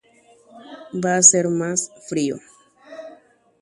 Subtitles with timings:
[1.03, 2.37] Ho'ysãvejeýta.